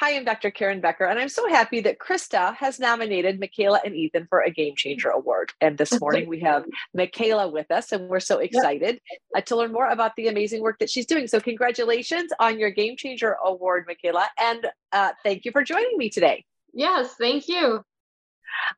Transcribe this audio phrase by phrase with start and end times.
[0.00, 0.52] Hi, I'm Dr.
[0.52, 4.48] Karen Becker, and I'm so happy that Krista has nominated Mikayla and Ethan for a
[4.48, 5.50] Game Changer Award.
[5.60, 9.00] And this morning we have Mikayla with us, and we're so excited
[9.34, 9.44] yep.
[9.46, 11.26] to learn more about the amazing work that she's doing.
[11.26, 16.10] So, congratulations on your Game Changer Award, Mikayla, and uh, thank you for joining me
[16.10, 16.44] today.
[16.72, 17.82] Yes, thank you.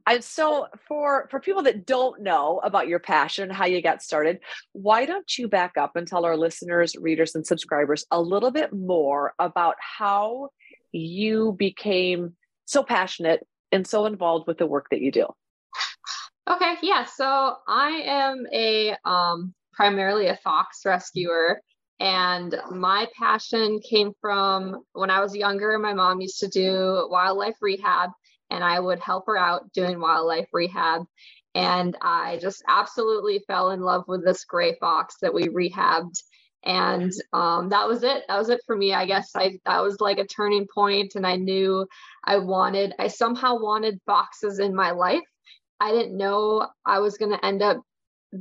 [0.06, 4.40] And so for for people that don't know about your passion, how you got started,
[4.72, 8.72] why don't you back up and tell our listeners, readers and subscribers a little bit
[8.72, 10.48] more about how
[10.92, 12.34] you became
[12.64, 15.26] so passionate and so involved with the work that you do?
[16.48, 17.04] Okay, yeah.
[17.04, 21.62] So I am a um primarily a fox rescuer
[22.00, 27.56] and my passion came from when I was younger, my mom used to do wildlife
[27.60, 28.10] rehab
[28.48, 31.02] and I would help her out doing wildlife rehab.
[31.54, 36.22] And I just absolutely fell in love with this gray fox that we rehabbed.
[36.64, 38.24] And um, that was it.
[38.28, 38.92] That was it for me.
[38.92, 41.86] I guess I that was like a turning point, and I knew
[42.24, 42.92] I wanted.
[42.98, 45.22] I somehow wanted foxes in my life.
[45.80, 47.80] I didn't know I was going to end up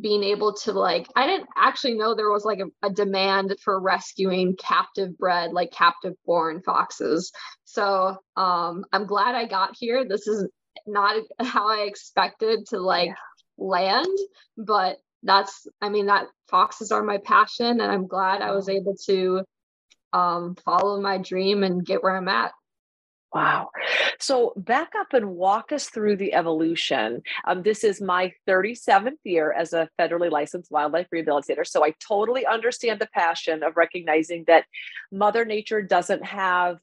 [0.02, 3.80] being able to like i didn't actually know there was like a, a, demand for
[3.80, 7.32] rescuing captive bred like captive born foxes
[7.66, 10.48] so um i'm glad i got here this is
[10.86, 13.16] not how i expected to like yeah.
[13.58, 14.18] land
[14.58, 18.96] but that's i mean that foxes are my passion and i'm glad i was able
[18.96, 19.42] to
[20.14, 22.52] um follow my dream and get where i'm at
[23.34, 23.70] Wow.
[24.20, 27.22] So back up and walk us through the evolution.
[27.46, 31.66] Um, this is my 37th year as a federally licensed wildlife rehabilitator.
[31.66, 34.66] So I totally understand the passion of recognizing that
[35.12, 36.80] Mother Nature doesn't have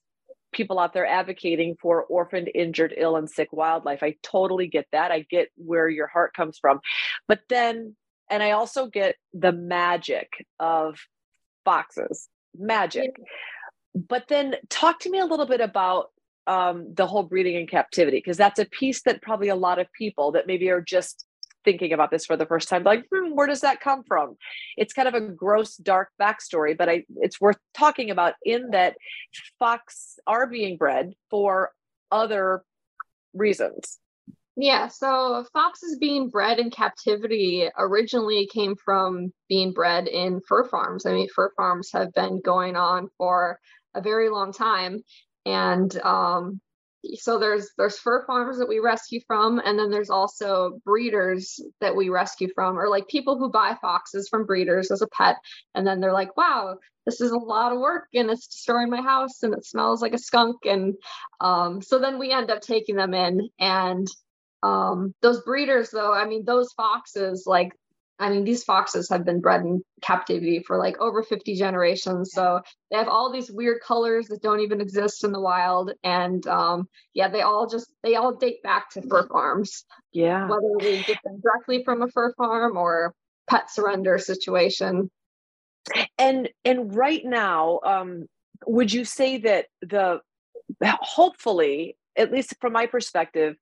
[0.53, 4.05] people out there advocating for orphaned, injured, ill, and sick wildlife.
[4.05, 5.11] I totally get that.
[5.11, 6.81] I get where your heart comes from.
[7.27, 7.97] But then,
[8.31, 10.99] and I also get the magic of
[11.65, 13.17] foxes, magic.
[13.95, 16.11] But then talk to me a little bit about
[16.47, 19.93] um, the whole breeding in captivity because that's a piece that probably a lot of
[19.93, 21.25] people that maybe are just
[21.65, 24.37] thinking about this for the first time like hmm, where does that come from?
[24.77, 28.95] It's kind of a gross dark backstory but i it's worth talking about in that
[29.59, 31.73] fox are being bred for
[32.13, 32.63] other
[33.35, 33.99] reasons
[34.57, 41.07] yeah, so foxes being bred in captivity originally came from being bred in fur farms.
[41.07, 43.59] I mean, fur farms have been going on for
[43.95, 45.03] a very long time
[45.47, 46.61] and um,
[47.15, 51.95] so there's there's fur farms that we rescue from and then there's also breeders that
[51.95, 55.37] we rescue from or like people who buy foxes from breeders as a pet
[55.75, 59.01] and then they're like wow this is a lot of work and it's destroying my
[59.01, 60.95] house and it smells like a skunk and
[61.41, 64.09] um, so then we end up taking them in and
[64.63, 67.73] um, those breeders though i mean those foxes like
[68.19, 72.33] I mean, these foxes have been bred in captivity for like over 50 generations.
[72.33, 75.93] So they have all these weird colors that don't even exist in the wild.
[76.03, 79.85] And um, yeah, they all just, they all date back to fur farms.
[80.13, 80.49] Yeah.
[80.49, 83.15] Whether we get them directly from a fur farm or
[83.49, 85.11] pet surrender situation.
[86.19, 88.27] And, and right now, um,
[88.67, 90.21] would you say that the,
[90.83, 93.57] hopefully, at least from my perspective,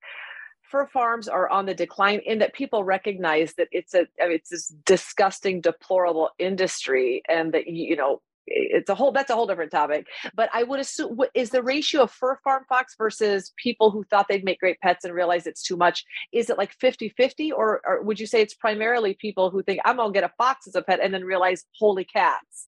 [0.74, 4.32] fur farms are on the decline in that people recognize that it's a I mean,
[4.32, 9.46] it's this disgusting deplorable industry and that you know it's a whole that's a whole
[9.46, 10.08] different topic.
[10.34, 14.02] But i would assume what is the ratio of fur farm fox versus people who
[14.02, 17.52] thought they'd make great pets and realize it's too much is it like 50 50
[17.52, 20.66] or, or would you say it's primarily people who think i'm gonna get a fox
[20.66, 22.66] as a pet and then realize holy cats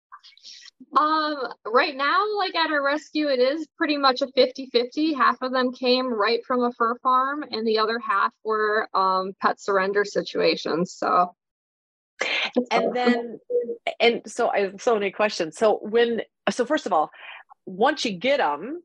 [0.95, 5.13] um, right now, like at our rescue, it is pretty much a 50 50.
[5.13, 9.33] Half of them came right from a fur farm, and the other half were um,
[9.41, 10.93] pet surrender situations.
[10.93, 11.35] So,
[12.71, 13.39] and then,
[13.99, 15.57] and so I have so many questions.
[15.57, 17.11] So, when, so first of all,
[17.65, 18.81] once you get them,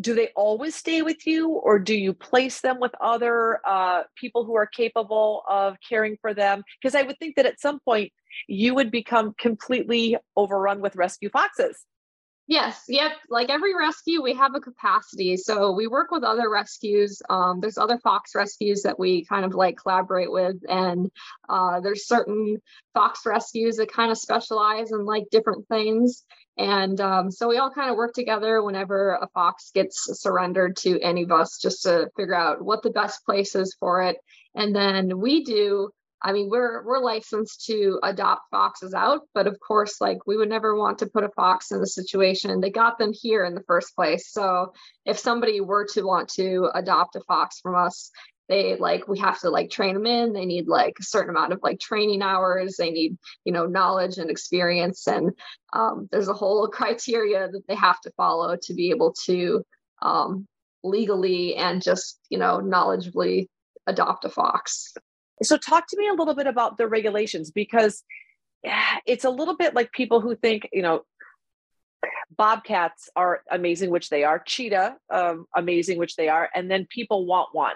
[0.00, 4.44] do they always stay with you or do you place them with other uh, people
[4.44, 6.62] who are capable of caring for them?
[6.80, 8.12] Because i would think that at some point
[8.48, 11.84] you would become completely overrun with rescue foxes
[12.46, 13.12] Yes, yep.
[13.30, 15.34] Like every rescue, we have a capacity.
[15.38, 17.22] So we work with other rescues.
[17.30, 21.10] Um, there's other fox rescues that we kind of like collaborate with, and
[21.48, 22.58] uh, there's certain
[22.92, 26.24] fox rescues that kind of specialize in like different things.
[26.58, 31.00] And um, so we all kind of work together whenever a fox gets surrendered to
[31.00, 34.18] any of us, just to figure out what the best place is for it.
[34.54, 35.90] And then we do
[36.24, 40.48] I mean, we're we're licensed to adopt foxes out, but of course, like we would
[40.48, 42.60] never want to put a fox in a situation.
[42.60, 44.32] They got them here in the first place.
[44.32, 44.72] So
[45.04, 48.10] if somebody were to want to adopt a fox from us,
[48.48, 51.52] they like we have to like train them in they need like a certain amount
[51.52, 55.30] of like training hours they need you know knowledge and experience and
[55.72, 59.64] um, there's a whole criteria that they have to follow to be able to
[60.02, 60.46] um,
[60.82, 63.46] legally and just you know knowledgeably
[63.86, 64.94] adopt a fox
[65.42, 68.02] so talk to me a little bit about the regulations because
[69.06, 71.02] it's a little bit like people who think you know
[72.36, 77.26] bobcats are amazing which they are cheetah um, amazing which they are and then people
[77.26, 77.74] want one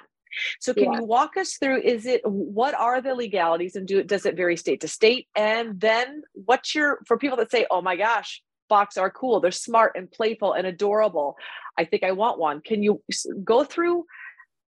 [0.60, 0.99] so can yeah.
[0.99, 4.37] you walk us through is it what are the legalities and do it does it
[4.37, 8.43] vary state to state and then what's your for people that say oh my gosh
[8.69, 11.37] fox are cool they're smart and playful and adorable
[11.78, 13.02] i think i want one can you
[13.43, 14.04] go through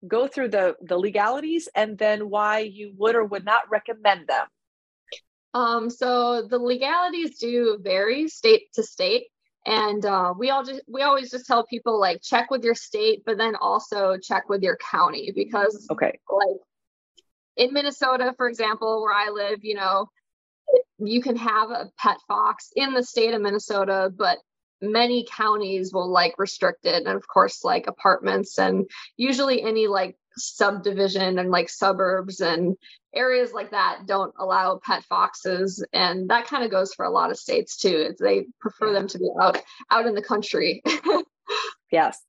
[0.05, 4.47] go through the the legalities and then why you would or would not recommend them?
[5.53, 9.27] Um so the legalities do vary state to state.
[9.65, 13.23] And uh, we all just we always just tell people like check with your state
[13.25, 16.17] but then also check with your county because okay.
[16.29, 16.57] like
[17.57, 20.09] in minnesota for example where i live you know
[20.99, 24.37] you can have a pet fox in the state of minnesota but
[24.81, 30.15] many counties will like restrict it and of course like apartments and usually any like
[30.35, 32.75] subdivision and like suburbs and
[33.15, 37.31] areas like that don't allow pet foxes and that kind of goes for a lot
[37.31, 40.83] of states too they prefer them to be out out in the country.
[41.91, 42.21] Yes.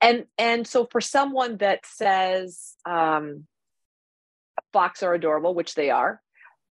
[0.00, 3.46] And and so for someone that says um
[4.72, 6.20] fox are adorable which they are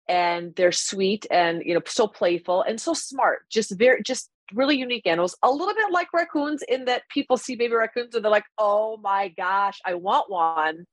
[0.08, 4.76] and they're sweet and you know so playful and so smart just very just really
[4.76, 8.30] unique animals, a little bit like raccoons in that people see baby raccoons and they're
[8.30, 10.86] like, oh my gosh, I want one.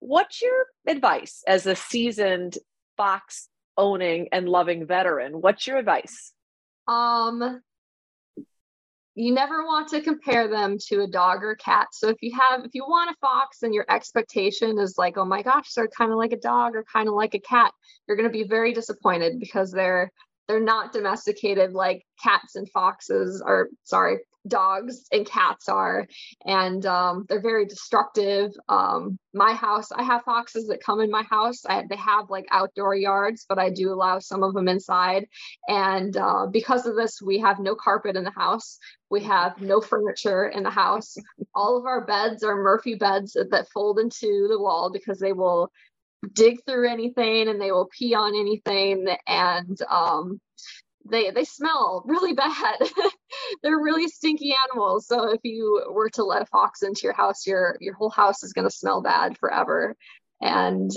[0.00, 2.58] What's your advice as a seasoned
[2.96, 5.40] fox owning and loving veteran?
[5.40, 6.32] What's your advice?
[6.88, 7.62] Um,
[9.14, 11.88] you never want to compare them to a dog or cat.
[11.92, 15.24] So if you have, if you want a fox and your expectation is like, oh
[15.24, 17.72] my gosh, they're kind of like a dog or kind of like a cat,
[18.06, 20.10] you're going to be very disappointed because they're
[20.48, 26.06] they're not domesticated like cats and foxes are sorry dogs and cats are.
[26.44, 28.52] And um, they're very destructive.
[28.68, 31.64] Um, my house i have foxes that come in my house.
[31.66, 35.26] I, they have like outdoor yards but i do allow some of them inside.
[35.68, 38.78] And uh, because of this we have no carpet in the house.
[39.10, 41.16] We have no furniture in the house.
[41.54, 45.70] All of our beds are murphy beds that fold into the wall because they will
[46.32, 50.40] dig through anything and they will pee on anything and um,
[51.10, 52.76] they they smell really bad.
[53.62, 55.06] They're really stinky animals.
[55.06, 58.42] So if you were to let a fox into your house your your whole house
[58.42, 59.96] is going to smell bad forever.
[60.40, 60.90] And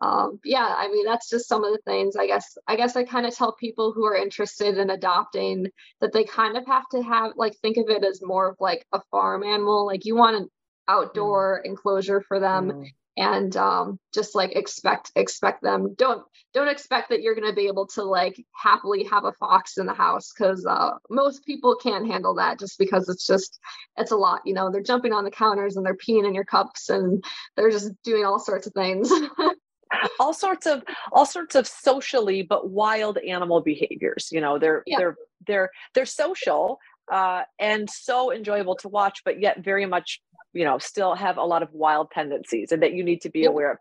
[0.00, 3.04] um, yeah i mean that's just some of the things i guess i guess i
[3.04, 5.66] kind of tell people who are interested in adopting
[6.00, 8.86] that they kind of have to have like think of it as more of like
[8.92, 9.84] a farm animal.
[9.84, 10.48] Like you want an
[10.88, 11.68] outdoor mm.
[11.68, 12.70] enclosure for them.
[12.70, 16.22] Mm and um, just like expect expect them don't
[16.52, 19.86] don't expect that you're going to be able to like happily have a fox in
[19.86, 23.58] the house because uh, most people can't handle that just because it's just
[23.96, 26.44] it's a lot you know they're jumping on the counters and they're peeing in your
[26.44, 27.24] cups and
[27.56, 29.10] they're just doing all sorts of things
[30.20, 34.98] all sorts of all sorts of socially but wild animal behaviors you know they're yeah.
[34.98, 35.16] they're
[35.46, 36.78] they're they're social
[37.10, 40.20] uh, and so enjoyable to watch but yet very much
[40.56, 43.44] you know still have a lot of wild tendencies and that you need to be
[43.44, 43.78] aware of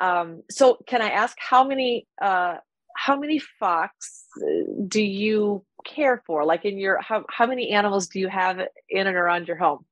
[0.00, 2.56] um, so can i ask how many uh,
[2.96, 4.46] how many fox uh,
[4.86, 9.06] do you care for like in your how, how many animals do you have in
[9.06, 9.84] and around your home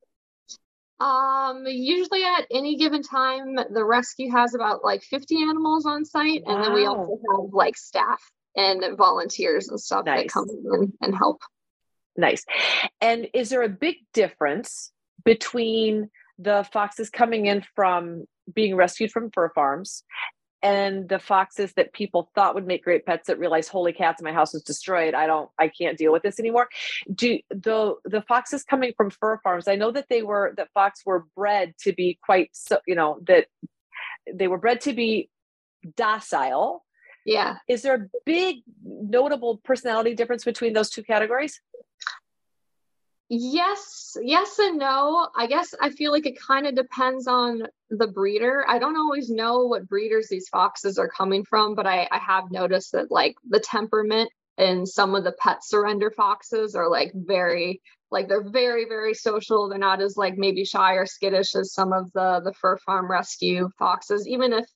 [1.01, 6.45] um, usually at any given time, the rescue has about like 50 animals on site,
[6.47, 6.63] and wow.
[6.63, 8.23] then we also have like staff
[8.55, 10.23] and volunteers and stuff nice.
[10.23, 11.41] that come in and help.
[12.17, 12.45] Nice.
[13.01, 14.93] And is there a big difference
[15.25, 20.03] between the foxes coming in from being rescued from fur farms
[20.63, 24.33] and the foxes that people thought would make great pets that realized holy cats my
[24.33, 25.15] house is destroyed.
[25.15, 26.69] I don't i can't deal with this anymore.
[27.13, 31.03] Do the the foxes coming from fur farms i know that they were that fox
[31.05, 33.47] were bred to be quite so you know that
[34.33, 35.29] they were bred to be
[35.97, 36.85] docile.
[37.25, 37.57] Yeah.
[37.69, 41.61] Is there a big notable personality difference between those two categories
[43.35, 45.27] Yes, yes and no.
[45.35, 48.63] I guess I feel like it kind of depends on the breeder.
[48.69, 52.51] I don't always know what breeders these foxes are coming from, but I, I have
[52.51, 57.81] noticed that like the temperament in some of the pet surrender foxes are like very
[58.11, 61.95] like they're very very social they're not as like maybe shy or skittish as some
[61.95, 64.67] of the the fur farm rescue foxes even if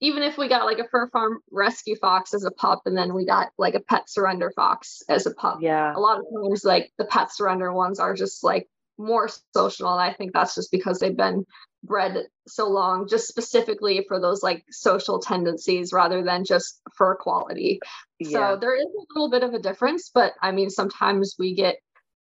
[0.00, 3.14] even if we got like a fur farm rescue fox as a pup and then
[3.14, 5.58] we got like a pet surrender fox as a pup.
[5.60, 5.94] Yeah.
[5.94, 9.92] A lot of times like the pet surrender ones are just like more social.
[9.92, 11.44] And I think that's just because they've been
[11.82, 17.80] bred so long just specifically for those like social tendencies rather than just fur quality.
[18.18, 18.54] Yeah.
[18.54, 21.76] So there is a little bit of a difference, but I mean sometimes we get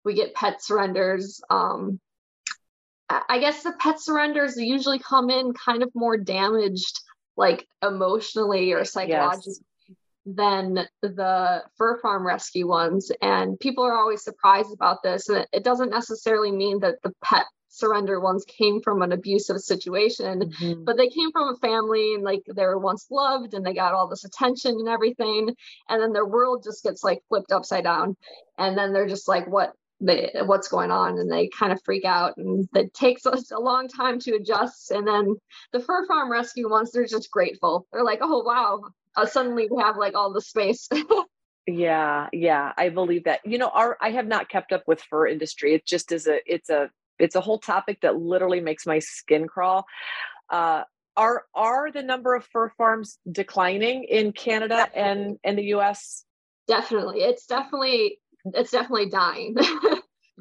[0.05, 1.99] we get pet surrenders um
[3.09, 6.99] I guess the pet surrenders usually come in kind of more damaged
[7.37, 9.53] like emotionally or psychologically
[9.87, 9.95] yes.
[10.25, 15.63] than the fur farm rescue ones and people are always surprised about this and it
[15.63, 17.45] doesn't necessarily mean that the pet
[17.77, 20.83] surrender ones came from an abusive situation, mm-hmm.
[20.83, 23.93] but they came from a family and like they were once loved and they got
[23.93, 25.53] all this attention and everything.
[25.87, 28.17] And then their world just gets like flipped upside down.
[28.57, 29.73] And then they're just like, what?
[29.99, 33.59] They, what's going on and they kind of freak out and it takes us a
[33.59, 35.35] long time to adjust and then
[35.71, 38.81] the fur farm rescue ones they're just grateful they're like oh wow
[39.15, 40.87] uh, suddenly we have like all the space
[41.67, 45.25] yeah yeah i believe that you know our i have not kept up with fur
[45.25, 48.99] industry it just is a it's a it's a whole topic that literally makes my
[48.99, 49.85] skin crawl.
[50.49, 50.83] Uh,
[51.15, 56.25] are are the number of fur farms declining in Canada and and the U.S.?
[56.67, 58.19] Definitely, it's definitely
[58.55, 59.55] it's definitely dying.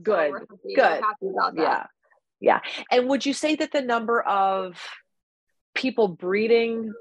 [0.02, 1.02] Good, so good.
[1.54, 1.86] Yeah,
[2.40, 2.60] yeah.
[2.90, 4.80] And would you say that the number of
[5.74, 6.92] people breeding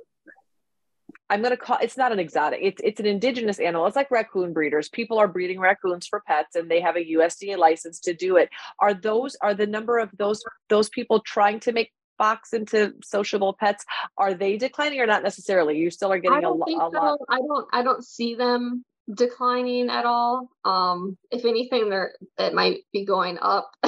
[1.29, 2.59] I'm going to call it's not an exotic.
[2.61, 3.87] It's it's an indigenous animal.
[3.87, 4.89] It's like raccoon breeders.
[4.89, 8.49] People are breeding raccoons for pets and they have a USDA license to do it.
[8.79, 13.57] Are those are the number of those those people trying to make fox into sociable
[13.59, 13.83] pets
[14.17, 15.77] are they declining or not necessarily?
[15.77, 16.89] You still are getting a, a so.
[16.93, 17.19] lot.
[17.27, 20.49] I don't I don't see them declining at all.
[20.63, 23.69] Um if anything they're it might be going up.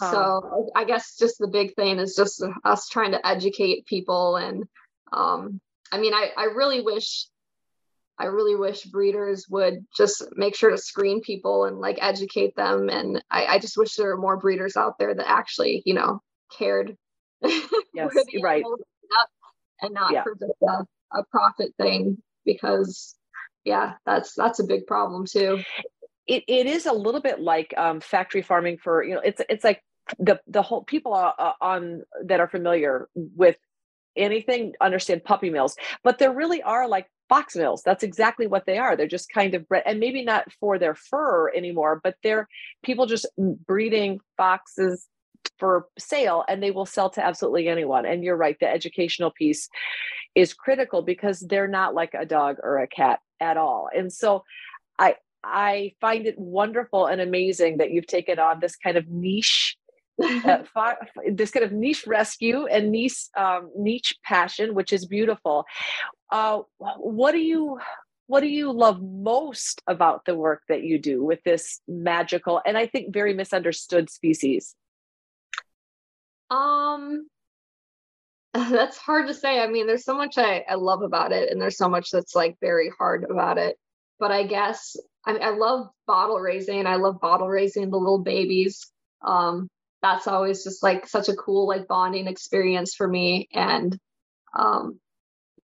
[0.00, 4.64] so I guess just the big thing is just us trying to educate people and
[5.12, 5.60] um
[5.92, 7.28] I mean, I, I really wish
[8.18, 12.88] I really wish breeders would just make sure to screen people and like educate them.
[12.88, 16.20] And I, I just wish there were more breeders out there that actually, you know,
[16.56, 16.96] cared.
[17.94, 18.10] Yes,
[18.42, 18.64] right.
[19.80, 20.24] And not yeah.
[20.24, 20.84] for just a,
[21.16, 23.14] a profit thing because
[23.64, 25.62] yeah, that's that's a big problem too.
[26.26, 29.64] It, it is a little bit like um, factory farming for you know it's it's
[29.64, 29.82] like
[30.18, 33.56] the the whole people uh, on that are familiar with
[34.16, 37.82] anything understand puppy mills, but there really are like fox mills.
[37.84, 38.96] That's exactly what they are.
[38.96, 42.48] They're just kind of bred, and maybe not for their fur anymore, but they're
[42.82, 45.08] people just breeding foxes
[45.58, 48.06] for sale and they will sell to absolutely anyone.
[48.06, 49.68] And you're right, the educational piece
[50.34, 53.88] is critical because they're not like a dog or a cat at all.
[53.94, 54.44] And so
[54.98, 59.76] I I find it wonderful and amazing that you've taken on this kind of niche
[60.22, 60.94] uh,
[61.32, 65.64] this kind of niche rescue and niche um, niche passion, which is beautiful.
[66.30, 67.80] Uh, what do you
[68.26, 72.78] what do you love most about the work that you do with this magical and
[72.78, 74.74] I think very misunderstood species?
[76.50, 77.26] Um,
[78.70, 79.60] that's hard to say.
[79.60, 82.34] I mean, there's so much I, I love about it, and there's so much that's
[82.34, 83.76] like very hard about it.
[84.20, 84.96] But I guess
[85.26, 86.86] I mean, I love bottle raising.
[86.86, 88.90] I love bottle raising the little babies.
[89.26, 89.68] Um,
[90.04, 93.98] that's always just like such a cool like bonding experience for me and
[94.56, 95.00] um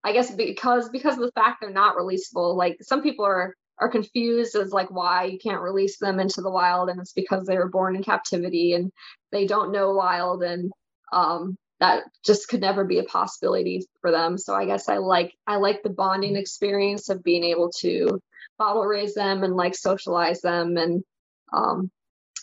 [0.05, 3.89] i guess because because of the fact they're not releasable like some people are are
[3.89, 7.57] confused as like why you can't release them into the wild and it's because they
[7.57, 8.93] were born in captivity and
[9.33, 10.71] they don't know wild and
[11.15, 15.35] um that just could never be a possibility for them so i guess i like
[15.47, 18.21] i like the bonding experience of being able to
[18.59, 21.05] bottle raise them and like socialize them and
[21.53, 21.91] um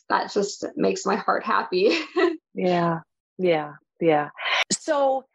[0.09, 1.97] that just makes my heart happy.
[2.53, 2.99] yeah.
[3.37, 3.73] Yeah.
[3.99, 4.29] Yeah.
[4.71, 5.25] So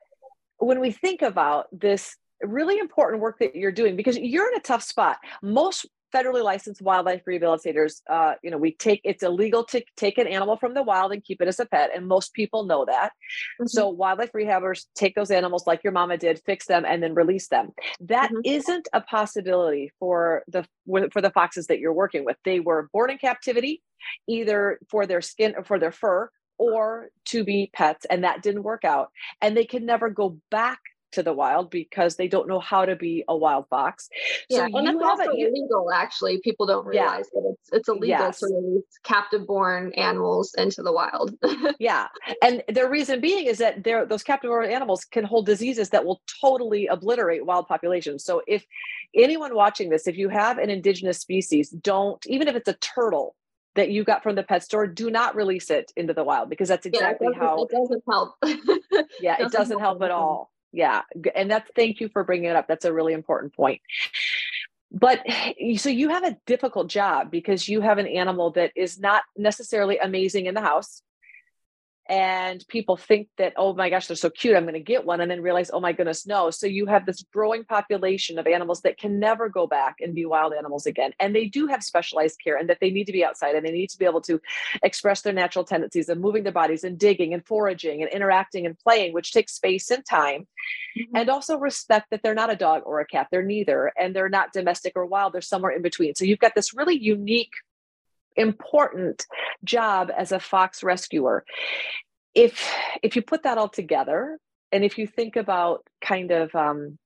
[0.58, 4.62] when we think about this really important work that you're doing, because you're in a
[4.62, 9.82] tough spot, most federally licensed wildlife rehabilitators uh, you know we take it's illegal to
[9.96, 12.64] take an animal from the wild and keep it as a pet and most people
[12.64, 13.66] know that mm-hmm.
[13.66, 17.48] so wildlife rehabbers take those animals like your mama did fix them and then release
[17.48, 18.68] them That mm-hmm.
[18.68, 20.66] not a possibility for the
[21.12, 23.82] for the foxes that you're working with they were born in captivity
[24.26, 28.62] either for their skin or for their fur or to be pets and that didn't
[28.62, 29.10] work out
[29.40, 30.80] and they can never go back
[31.12, 34.08] to the wild because they don't know how to be a wild fox.
[34.48, 35.90] Yeah, so and you have also you, illegal.
[35.92, 37.40] Actually, people don't realize yeah.
[37.40, 38.40] that it's it's illegal yes.
[38.40, 41.34] to release captive-born animals into the wild.
[41.78, 42.08] yeah,
[42.42, 46.20] and the reason being is that there those captive-born animals can hold diseases that will
[46.40, 48.24] totally obliterate wild populations.
[48.24, 48.64] So if
[49.14, 53.34] anyone watching this, if you have an indigenous species, don't even if it's a turtle
[53.74, 56.68] that you got from the pet store, do not release it into the wild because
[56.68, 58.34] that's exactly yeah, how it doesn't help.
[59.20, 61.02] yeah, it doesn't, doesn't help, help at all yeah
[61.34, 63.80] and that's thank you for bringing it up that's a really important point.
[64.90, 65.20] But
[65.76, 69.98] so you have a difficult job because you have an animal that is not necessarily
[69.98, 71.02] amazing in the house
[72.08, 75.20] and people think that oh my gosh they're so cute i'm going to get one
[75.20, 78.80] and then realize oh my goodness no so you have this growing population of animals
[78.80, 82.38] that can never go back and be wild animals again and they do have specialized
[82.42, 84.40] care and that they need to be outside and they need to be able to
[84.82, 88.78] express their natural tendencies of moving their bodies and digging and foraging and interacting and
[88.78, 90.46] playing which takes space and time
[90.98, 91.16] mm-hmm.
[91.16, 94.28] and also respect that they're not a dog or a cat they're neither and they're
[94.28, 97.52] not domestic or wild they're somewhere in between so you've got this really unique
[98.38, 99.26] important
[99.64, 101.44] job as a fox rescuer.
[102.34, 104.38] If if you put that all together
[104.72, 106.98] and if you think about kind of um,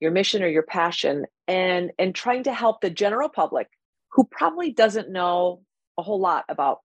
[0.00, 3.68] your mission or your passion and and trying to help the general public
[4.12, 5.62] who probably doesn't know
[5.98, 6.78] a whole lot about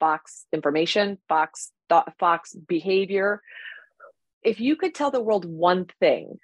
[0.00, 3.40] fox information fox thought, fox behavior
[4.42, 6.38] if you could tell the world one thing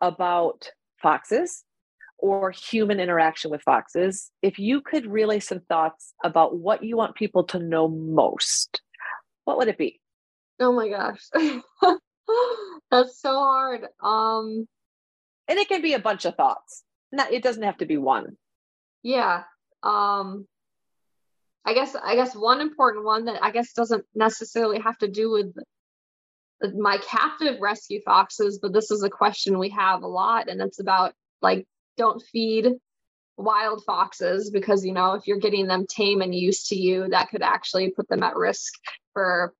[0.00, 0.70] about
[1.02, 1.64] foxes
[2.22, 7.16] or human interaction with foxes, if you could relay some thoughts about what you want
[7.16, 8.80] people to know most,
[9.44, 10.00] what would it be?
[10.60, 11.28] Oh my gosh.
[12.90, 13.82] That's so hard.
[14.02, 14.68] Um
[15.48, 16.84] and it can be a bunch of thoughts.
[17.10, 18.36] Not it doesn't have to be one.
[19.02, 19.42] Yeah.
[19.82, 20.46] Um
[21.64, 25.28] I guess I guess one important one that I guess doesn't necessarily have to do
[25.28, 25.52] with
[26.78, 30.78] my captive rescue foxes, but this is a question we have a lot and it's
[30.78, 32.68] about like don't feed
[33.36, 37.30] wild foxes because you know if you're getting them tame and used to you that
[37.30, 38.74] could actually put them at risk
[39.14, 39.52] for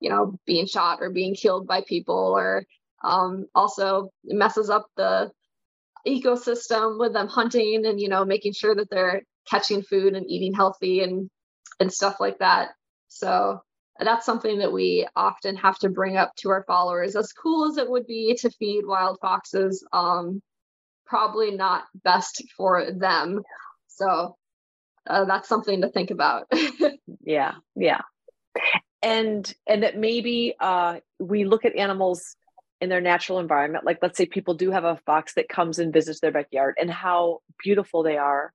[0.00, 2.64] you know being shot or being killed by people or
[3.02, 5.30] um, also messes up the
[6.06, 10.54] ecosystem with them hunting and you know making sure that they're catching food and eating
[10.54, 11.28] healthy and
[11.80, 12.70] and stuff like that.
[13.08, 13.60] So
[13.98, 17.76] that's something that we often have to bring up to our followers as cool as
[17.78, 20.42] it would be to feed wild foxes um,
[21.06, 23.42] probably not best for them.
[23.88, 24.36] So
[25.08, 26.50] uh, that's something to think about.
[27.24, 28.02] yeah, yeah,
[29.02, 32.36] and and that maybe uh, we look at animals
[32.80, 33.84] in their natural environment.
[33.84, 36.90] Like let's say people do have a fox that comes and visits their backyard, and
[36.90, 38.52] how beautiful they are,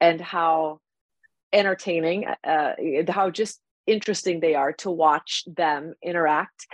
[0.00, 0.80] and how
[1.52, 2.72] entertaining, uh,
[3.08, 6.66] how just interesting they are to watch them interact.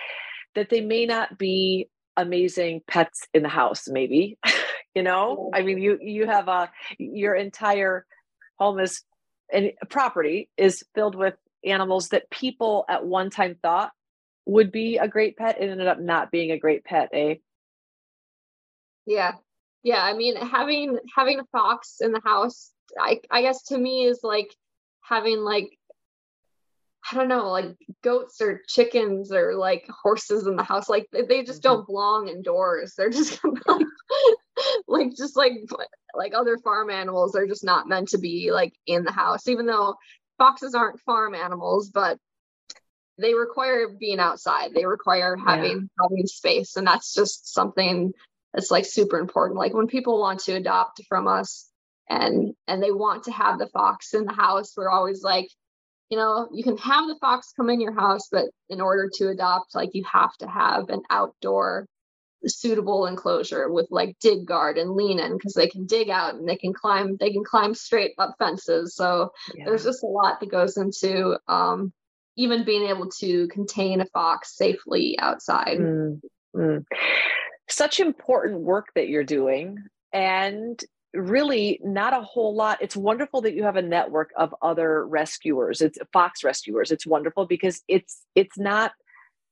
[0.54, 4.38] That they may not be amazing pets in the house, maybe.
[4.94, 8.06] you know i mean you you have a your entire
[8.58, 9.02] home is
[9.52, 13.90] and property is filled with animals that people at one time thought
[14.46, 17.34] would be a great pet and ended up not being a great pet eh
[19.06, 19.32] yeah
[19.82, 24.04] yeah i mean having having a fox in the house i i guess to me
[24.04, 24.54] is like
[25.02, 25.78] having like
[27.10, 30.88] I don't know, like goats or chickens or like horses in the house.
[30.88, 31.74] Like they, just mm-hmm.
[31.74, 32.94] don't belong indoors.
[32.96, 33.62] They're just like,
[34.88, 35.52] like just like
[36.14, 37.32] like other farm animals.
[37.32, 39.48] They're just not meant to be like in the house.
[39.48, 39.96] Even though
[40.38, 42.18] foxes aren't farm animals, but
[43.18, 44.72] they require being outside.
[44.74, 46.04] They require having yeah.
[46.08, 48.12] having space, and that's just something
[48.52, 49.58] that's like super important.
[49.58, 51.68] Like when people want to adopt from us,
[52.08, 55.48] and and they want to have the fox in the house, we're always like
[56.10, 59.30] you know, you can have the fox come in your house, but in order to
[59.30, 61.86] adopt, like you have to have an outdoor
[62.46, 66.48] suitable enclosure with like dig guard and lean in because they can dig out and
[66.48, 69.64] they can climb they can climb straight up fences so yeah.
[69.64, 71.92] there's just a lot that goes into um,
[72.36, 76.20] even being able to contain a fox safely outside mm,
[76.56, 76.84] mm.
[77.68, 79.78] such important work that you're doing
[80.12, 82.78] and really not a whole lot.
[82.80, 85.80] It's wonderful that you have a network of other rescuers.
[85.80, 86.90] It's fox rescuers.
[86.90, 88.92] It's wonderful because it's it's not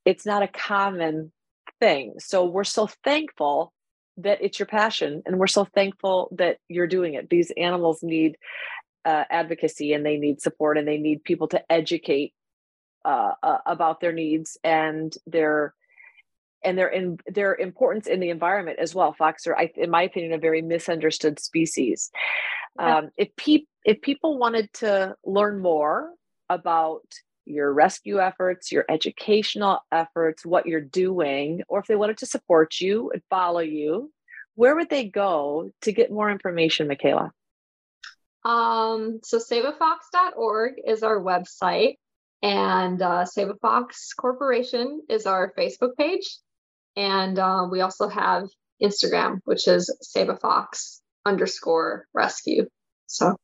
[0.05, 1.33] it's not a common
[1.83, 2.15] thing.
[2.21, 3.73] So we're so thankful
[4.19, 7.29] that it's your passion and we're so thankful that you're doing it.
[7.29, 8.37] These animals need
[9.05, 12.35] uh, advocacy and they need support and they need people to educate
[13.05, 15.75] uh, uh, about their needs and their
[16.65, 19.13] and their in their importance in the environment as well.
[19.13, 22.13] Fox are, I, in my opinion, a very misunderstood species.
[22.79, 22.99] Yeah.
[22.99, 23.31] Um, if
[23.85, 26.13] if people wanted to learn more
[26.49, 27.03] about
[27.45, 32.81] your rescue efforts, your educational efforts, what you're doing, or if they wanted to support
[32.81, 34.13] you and follow you,
[34.55, 37.31] where would they go to get more information, Mikayla?
[38.45, 41.97] Um, so saveafox.org is our website,
[42.43, 46.39] and uh, Save a Fox Corporation is our Facebook page.
[46.97, 48.49] And uh, we also have
[48.83, 52.67] Instagram, which is Save a Fox underscore rescue.
[53.07, 53.37] So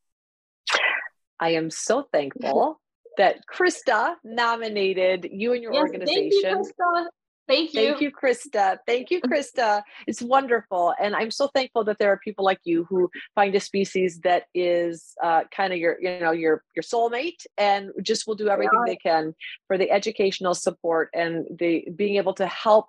[1.39, 2.81] I am so thankful
[3.19, 6.31] that Krista nominated you and your yes, organization.
[6.43, 7.09] Thank you,
[7.49, 7.81] Thank you.
[7.81, 8.79] Thank you, Krista.
[8.87, 9.83] Thank you, Krista.
[10.07, 10.93] It's wonderful.
[11.01, 14.45] And I'm so thankful that there are people like you who find a species that
[14.55, 18.79] is uh, kind of your, you know, your your soulmate and just will do everything
[18.87, 18.93] yeah.
[18.93, 19.35] they can
[19.67, 22.89] for the educational support and the being able to help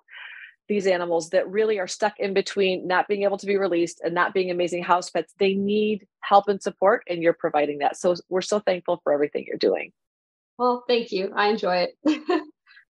[0.68, 4.14] these animals that really are stuck in between not being able to be released and
[4.14, 5.32] not being amazing house pets.
[5.38, 7.96] They need help and support, and you're providing that.
[7.96, 9.90] So we're so thankful for everything you're doing.
[10.60, 11.32] Well, thank you.
[11.34, 12.42] I enjoy it.